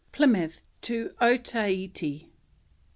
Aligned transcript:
PLYMOUTH 0.13 0.63
TO 0.81 1.11
OTAHEITE. 1.21 2.25